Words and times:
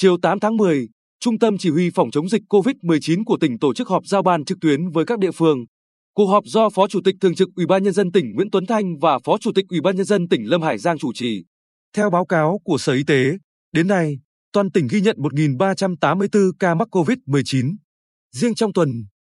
Chiều 0.00 0.16
8 0.22 0.40
tháng 0.40 0.56
10, 0.56 0.88
Trung 1.20 1.38
tâm 1.38 1.58
Chỉ 1.58 1.70
huy 1.70 1.90
Phòng 1.94 2.10
chống 2.10 2.28
dịch 2.28 2.42
COVID-19 2.48 3.24
của 3.26 3.36
tỉnh 3.40 3.58
tổ 3.58 3.74
chức 3.74 3.88
họp 3.88 4.06
giao 4.06 4.22
ban 4.22 4.44
trực 4.44 4.58
tuyến 4.60 4.88
với 4.88 5.04
các 5.04 5.18
địa 5.18 5.30
phương. 5.30 5.64
Cuộc 6.14 6.26
họp 6.26 6.44
do 6.46 6.68
Phó 6.68 6.88
Chủ 6.88 7.00
tịch 7.04 7.14
Thường 7.20 7.34
trực 7.34 7.48
Ủy 7.56 7.66
ban 7.66 7.82
nhân 7.82 7.92
dân 7.92 8.12
tỉnh 8.12 8.34
Nguyễn 8.34 8.50
Tuấn 8.50 8.66
Thanh 8.66 8.98
và 8.98 9.18
Phó 9.24 9.38
Chủ 9.38 9.52
tịch 9.54 9.64
Ủy 9.68 9.80
ban 9.80 9.96
nhân 9.96 10.04
dân 10.04 10.28
tỉnh 10.28 10.44
Lâm 10.44 10.62
Hải 10.62 10.78
Giang 10.78 10.98
chủ 10.98 11.12
trì. 11.14 11.44
Theo 11.96 12.10
báo 12.10 12.26
cáo 12.26 12.60
của 12.64 12.78
Sở 12.78 12.92
Y 12.92 13.04
tế, 13.04 13.30
đến 13.72 13.88
nay, 13.88 14.18
toàn 14.52 14.70
tỉnh 14.70 14.86
ghi 14.90 15.00
nhận 15.00 15.16
1.384 15.18 16.52
ca 16.58 16.74
mắc 16.74 16.88
COVID-19. 16.90 17.76
Riêng 18.34 18.54
trong 18.54 18.72
tuần, 18.72 18.88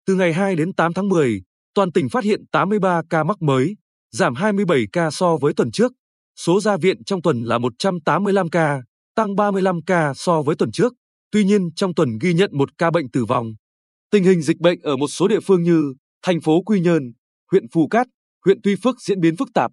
từ 0.08 0.16
ngày 0.16 0.34
2 0.34 0.56
đến 0.56 0.74
8 0.74 0.94
tháng 0.94 1.10
10, 1.10 1.42
toàn 1.74 1.92
tỉnh 1.92 2.10
phát 2.10 2.24
hiện 2.24 2.42
83 2.52 3.02
ca 3.10 3.24
mắc 3.24 3.42
mới, 3.42 3.76
giảm 4.12 4.36
27 4.36 4.86
ca 4.92 5.12
so 5.12 5.38
với 5.38 5.54
tuần 5.54 5.72
trước. 5.72 5.92
Số 6.36 6.60
ra 6.60 6.78
viện 6.78 7.04
trong 7.04 7.22
tuần 7.22 7.44
là 7.44 7.58
185 7.58 8.50
ca, 8.50 8.82
tăng 9.18 9.36
35 9.36 9.82
ca 9.82 10.14
so 10.16 10.42
với 10.42 10.56
tuần 10.56 10.72
trước. 10.72 10.94
Tuy 11.32 11.44
nhiên, 11.44 11.74
trong 11.76 11.94
tuần 11.94 12.18
ghi 12.22 12.34
nhận 12.34 12.50
một 12.54 12.70
ca 12.78 12.92
bệnh 12.92 13.10
tử 13.10 13.26
vong. 13.26 13.48
Tình 14.12 14.24
hình 14.24 14.42
dịch 14.42 14.58
bệnh 14.60 14.80
ở 14.80 14.98
một 14.98 15.08
số 15.08 15.28
địa 15.28 15.40
phương 15.40 15.64
như 15.64 15.94
thành 16.24 16.42
phố 16.42 16.62
Quy 16.62 16.80
Nhơn, 16.80 17.04
huyện 17.52 17.64
Phù 17.74 17.88
Cát, 17.88 18.08
huyện 18.46 18.58
Tuy 18.64 18.76
Phước 18.84 19.02
diễn 19.02 19.20
biến 19.20 19.36
phức 19.36 19.48
tạp. 19.54 19.72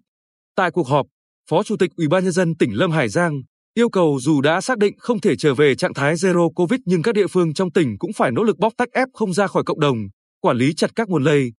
Tại 0.55 0.71
cuộc 0.71 0.87
họp, 0.87 1.05
Phó 1.49 1.63
Chủ 1.63 1.77
tịch 1.77 1.91
Ủy 1.97 2.07
ban 2.07 2.23
nhân 2.23 2.33
dân 2.33 2.55
tỉnh 2.55 2.71
Lâm 2.73 2.91
Hải 2.91 3.09
Giang 3.09 3.41
yêu 3.73 3.89
cầu 3.89 4.19
dù 4.21 4.41
đã 4.41 4.61
xác 4.61 4.77
định 4.77 4.93
không 4.97 5.21
thể 5.21 5.35
trở 5.35 5.53
về 5.53 5.75
trạng 5.75 5.93
thái 5.93 6.15
zero 6.15 6.53
covid 6.53 6.79
nhưng 6.85 7.01
các 7.01 7.15
địa 7.15 7.27
phương 7.27 7.53
trong 7.53 7.71
tỉnh 7.71 7.95
cũng 7.99 8.13
phải 8.13 8.31
nỗ 8.31 8.43
lực 8.43 8.57
bóc 8.57 8.73
tách 8.77 8.91
ép 8.91 9.07
không 9.13 9.33
ra 9.33 9.47
khỏi 9.47 9.63
cộng 9.65 9.79
đồng, 9.79 9.97
quản 10.41 10.57
lý 10.57 10.73
chặt 10.73 10.91
các 10.95 11.09
nguồn 11.09 11.23
lây. 11.23 11.53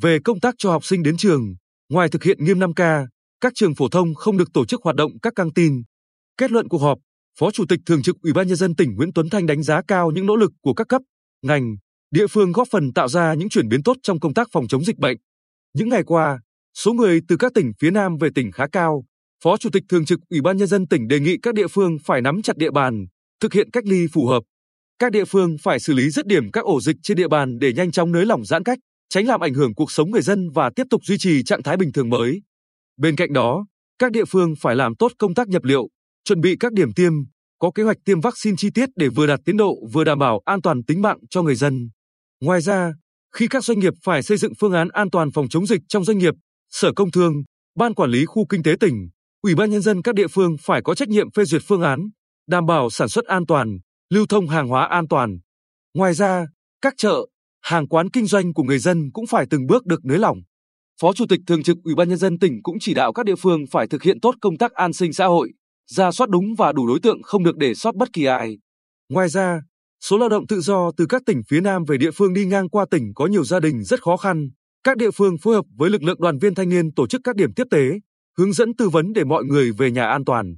Về 0.00 0.18
công 0.24 0.40
tác 0.40 0.54
cho 0.58 0.70
học 0.70 0.84
sinh 0.84 1.02
đến 1.02 1.16
trường, 1.16 1.54
ngoài 1.88 2.08
thực 2.08 2.24
hiện 2.24 2.44
nghiêm 2.44 2.58
5K, 2.58 3.06
các 3.40 3.52
trường 3.54 3.74
phổ 3.74 3.88
thông 3.88 4.14
không 4.14 4.36
được 4.36 4.52
tổ 4.54 4.64
chức 4.64 4.82
hoạt 4.82 4.96
động 4.96 5.12
các 5.22 5.32
căng 5.36 5.52
tin. 5.52 5.82
Kết 6.38 6.50
luận 6.50 6.68
cuộc 6.68 6.78
họp, 6.78 6.98
Phó 7.38 7.50
Chủ 7.50 7.64
tịch 7.68 7.80
Thường 7.86 8.02
trực 8.02 8.16
Ủy 8.22 8.32
ban 8.32 8.46
nhân 8.46 8.56
dân 8.56 8.74
tỉnh 8.74 8.94
Nguyễn 8.94 9.12
Tuấn 9.12 9.30
Thanh 9.30 9.46
đánh 9.46 9.62
giá 9.62 9.82
cao 9.88 10.10
những 10.10 10.26
nỗ 10.26 10.36
lực 10.36 10.52
của 10.60 10.74
các 10.74 10.88
cấp, 10.88 11.02
ngành, 11.42 11.76
địa 12.10 12.26
phương 12.26 12.52
góp 12.52 12.68
phần 12.70 12.92
tạo 12.92 13.08
ra 13.08 13.34
những 13.34 13.48
chuyển 13.48 13.68
biến 13.68 13.82
tốt 13.82 13.96
trong 14.02 14.20
công 14.20 14.34
tác 14.34 14.48
phòng 14.52 14.68
chống 14.68 14.84
dịch 14.84 14.98
bệnh. 14.98 15.16
Những 15.74 15.88
ngày 15.88 16.02
qua, 16.06 16.40
số 16.74 16.92
người 16.92 17.20
từ 17.28 17.36
các 17.36 17.52
tỉnh 17.54 17.72
phía 17.80 17.90
Nam 17.90 18.16
về 18.20 18.28
tỉnh 18.34 18.52
khá 18.52 18.66
cao. 18.72 19.04
Phó 19.44 19.56
Chủ 19.56 19.70
tịch 19.70 19.82
Thường 19.88 20.04
trực 20.04 20.20
Ủy 20.30 20.40
ban 20.40 20.56
nhân 20.56 20.68
dân 20.68 20.86
tỉnh 20.86 21.08
đề 21.08 21.20
nghị 21.20 21.36
các 21.42 21.54
địa 21.54 21.66
phương 21.66 21.96
phải 22.04 22.22
nắm 22.22 22.42
chặt 22.42 22.56
địa 22.56 22.70
bàn, 22.70 23.06
thực 23.40 23.52
hiện 23.52 23.70
cách 23.70 23.84
ly 23.86 24.06
phù 24.12 24.26
hợp. 24.26 24.42
Các 24.98 25.12
địa 25.12 25.24
phương 25.24 25.56
phải 25.62 25.80
xử 25.80 25.94
lý 25.94 26.10
dứt 26.10 26.26
điểm 26.26 26.50
các 26.52 26.64
ổ 26.64 26.80
dịch 26.80 26.96
trên 27.02 27.16
địa 27.16 27.28
bàn 27.28 27.58
để 27.58 27.72
nhanh 27.72 27.90
chóng 27.90 28.12
nới 28.12 28.26
lỏng 28.26 28.44
giãn 28.44 28.64
cách, 28.64 28.78
tránh 29.08 29.26
làm 29.26 29.40
ảnh 29.40 29.54
hưởng 29.54 29.74
cuộc 29.74 29.90
sống 29.90 30.10
người 30.10 30.22
dân 30.22 30.50
và 30.50 30.70
tiếp 30.76 30.86
tục 30.90 31.04
duy 31.04 31.18
trì 31.18 31.42
trạng 31.42 31.62
thái 31.62 31.76
bình 31.76 31.92
thường 31.92 32.10
mới. 32.10 32.42
Bên 32.96 33.16
cạnh 33.16 33.32
đó, 33.32 33.66
các 33.98 34.12
địa 34.12 34.24
phương 34.24 34.54
phải 34.60 34.76
làm 34.76 34.94
tốt 34.96 35.12
công 35.18 35.34
tác 35.34 35.48
nhập 35.48 35.64
liệu, 35.64 35.88
chuẩn 36.24 36.40
bị 36.40 36.56
các 36.60 36.72
điểm 36.72 36.92
tiêm, 36.92 37.12
có 37.58 37.70
kế 37.74 37.82
hoạch 37.82 37.96
tiêm 38.04 38.20
vaccine 38.20 38.56
chi 38.58 38.70
tiết 38.74 38.88
để 38.96 39.08
vừa 39.08 39.26
đạt 39.26 39.40
tiến 39.44 39.56
độ 39.56 39.74
vừa 39.92 40.04
đảm 40.04 40.18
bảo 40.18 40.40
an 40.44 40.62
toàn 40.62 40.84
tính 40.84 41.02
mạng 41.02 41.18
cho 41.30 41.42
người 41.42 41.54
dân. 41.54 41.90
Ngoài 42.40 42.60
ra, 42.60 42.92
khi 43.34 43.48
các 43.48 43.64
doanh 43.64 43.78
nghiệp 43.78 43.92
phải 44.04 44.22
xây 44.22 44.36
dựng 44.36 44.52
phương 44.60 44.72
án 44.72 44.88
an 44.88 45.10
toàn 45.10 45.30
phòng 45.30 45.48
chống 45.48 45.66
dịch 45.66 45.80
trong 45.88 46.04
doanh 46.04 46.18
nghiệp, 46.18 46.34
Sở 46.70 46.92
Công 46.96 47.10
Thương, 47.10 47.42
Ban 47.78 47.94
Quản 47.94 48.10
lý 48.10 48.24
Khu 48.24 48.46
Kinh 48.48 48.62
tế 48.62 48.74
tỉnh, 48.80 49.08
Ủy 49.42 49.54
ban 49.54 49.70
Nhân 49.70 49.82
dân 49.82 50.02
các 50.02 50.14
địa 50.14 50.26
phương 50.28 50.56
phải 50.60 50.82
có 50.82 50.94
trách 50.94 51.08
nhiệm 51.08 51.30
phê 51.30 51.44
duyệt 51.44 51.62
phương 51.66 51.82
án, 51.82 52.08
đảm 52.48 52.66
bảo 52.66 52.90
sản 52.90 53.08
xuất 53.08 53.24
an 53.24 53.46
toàn, 53.46 53.78
lưu 54.10 54.26
thông 54.26 54.48
hàng 54.48 54.68
hóa 54.68 54.86
an 54.86 55.08
toàn. 55.08 55.38
Ngoài 55.94 56.14
ra, 56.14 56.46
các 56.82 56.94
chợ, 56.96 57.26
hàng 57.62 57.88
quán 57.88 58.10
kinh 58.10 58.26
doanh 58.26 58.52
của 58.52 58.62
người 58.62 58.78
dân 58.78 59.10
cũng 59.12 59.26
phải 59.26 59.46
từng 59.50 59.66
bước 59.66 59.86
được 59.86 60.04
nới 60.04 60.18
lỏng. 60.18 60.38
Phó 61.00 61.12
Chủ 61.12 61.26
tịch 61.28 61.40
Thường 61.46 61.62
trực 61.62 61.76
Ủy 61.84 61.94
ban 61.94 62.08
Nhân 62.08 62.18
dân 62.18 62.38
tỉnh 62.38 62.62
cũng 62.62 62.76
chỉ 62.80 62.94
đạo 62.94 63.12
các 63.12 63.26
địa 63.26 63.36
phương 63.36 63.64
phải 63.70 63.86
thực 63.86 64.02
hiện 64.02 64.20
tốt 64.20 64.34
công 64.40 64.58
tác 64.58 64.72
an 64.72 64.92
sinh 64.92 65.12
xã 65.12 65.26
hội, 65.26 65.52
ra 65.90 66.10
soát 66.10 66.30
đúng 66.30 66.54
và 66.58 66.72
đủ 66.72 66.86
đối 66.86 67.00
tượng 67.00 67.22
không 67.22 67.44
được 67.44 67.56
để 67.56 67.74
sót 67.74 67.94
bất 67.94 68.12
kỳ 68.12 68.24
ai. 68.24 68.58
Ngoài 69.08 69.28
ra, 69.28 69.60
số 70.00 70.18
lao 70.18 70.28
động 70.28 70.46
tự 70.46 70.60
do 70.60 70.90
từ 70.96 71.06
các 71.06 71.22
tỉnh 71.26 71.42
phía 71.48 71.60
Nam 71.60 71.84
về 71.84 71.96
địa 71.96 72.10
phương 72.10 72.34
đi 72.34 72.46
ngang 72.46 72.68
qua 72.68 72.86
tỉnh 72.90 73.12
có 73.14 73.26
nhiều 73.26 73.44
gia 73.44 73.60
đình 73.60 73.84
rất 73.84 74.02
khó 74.02 74.16
khăn. 74.16 74.50
Các 74.84 74.96
địa 74.96 75.10
phương 75.10 75.38
phối 75.38 75.54
hợp 75.54 75.64
với 75.76 75.90
lực 75.90 76.02
lượng 76.02 76.20
đoàn 76.20 76.38
viên 76.38 76.54
thanh 76.54 76.68
niên 76.68 76.92
tổ 76.94 77.06
chức 77.06 77.20
các 77.24 77.36
điểm 77.36 77.54
tiếp 77.56 77.64
tế, 77.70 77.90
hướng 78.38 78.52
dẫn 78.52 78.76
tư 78.76 78.88
vấn 78.88 79.12
để 79.12 79.24
mọi 79.24 79.44
người 79.44 79.72
về 79.72 79.90
nhà 79.90 80.06
an 80.06 80.24
toàn. 80.24 80.54